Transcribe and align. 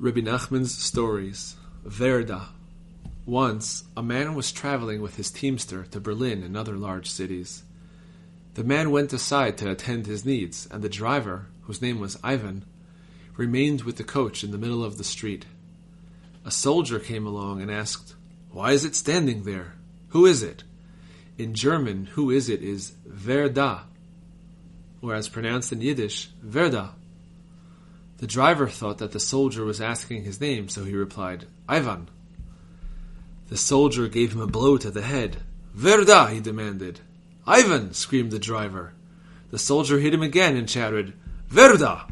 Rebbe 0.00 0.22
Nachman's 0.22 0.74
stories. 0.74 1.56
Verda. 1.84 2.48
Once, 3.26 3.84
a 3.94 4.02
man 4.02 4.34
was 4.34 4.50
traveling 4.50 5.02
with 5.02 5.16
his 5.16 5.30
teamster 5.30 5.84
to 5.90 6.00
Berlin 6.00 6.42
and 6.42 6.56
other 6.56 6.74
large 6.74 7.10
cities. 7.10 7.64
The 8.54 8.64
man 8.64 8.92
went 8.92 9.12
aside 9.12 9.58
to 9.58 9.70
attend 9.70 10.06
his 10.06 10.24
needs, 10.24 10.66
and 10.70 10.82
the 10.82 10.88
driver, 10.88 11.48
whose 11.64 11.82
name 11.82 12.00
was 12.00 12.18
Ivan, 12.24 12.64
remained 13.36 13.82
with 13.82 13.98
the 13.98 14.02
coach 14.02 14.42
in 14.42 14.52
the 14.52 14.56
middle 14.56 14.82
of 14.82 14.96
the 14.96 15.04
street. 15.04 15.44
A 16.46 16.50
soldier 16.50 16.98
came 16.98 17.26
along 17.26 17.60
and 17.60 17.70
asked, 17.70 18.14
Why 18.52 18.72
is 18.72 18.86
it 18.86 18.96
standing 18.96 19.42
there? 19.42 19.74
Who 20.08 20.24
is 20.24 20.42
it? 20.42 20.64
In 21.36 21.52
German, 21.52 22.06
who 22.06 22.30
is 22.30 22.48
it 22.48 22.62
is 22.62 22.94
wer 23.04 23.50
da, 23.50 23.80
whereas 25.00 25.28
pronounced 25.28 25.72
in 25.72 25.82
Yiddish, 25.82 26.30
Verda. 26.40 26.94
The 28.20 28.26
driver 28.26 28.68
thought 28.68 28.98
that 28.98 29.12
the 29.12 29.18
soldier 29.18 29.64
was 29.64 29.80
asking 29.80 30.24
his 30.24 30.42
name, 30.42 30.68
so 30.68 30.84
he 30.84 30.94
replied, 30.94 31.46
Ivan. 31.66 32.10
The 33.48 33.56
soldier 33.56 34.08
gave 34.08 34.34
him 34.34 34.42
a 34.42 34.46
blow 34.46 34.76
to 34.76 34.90
the 34.90 35.00
head. 35.00 35.38
Verda, 35.72 36.28
he 36.28 36.38
demanded. 36.38 37.00
Ivan, 37.46 37.94
screamed 37.94 38.30
the 38.30 38.38
driver. 38.38 38.92
The 39.50 39.58
soldier 39.58 39.98
hit 39.98 40.12
him 40.12 40.20
again 40.20 40.54
and 40.54 40.68
shouted, 40.68 41.14
Verda! 41.48 42.08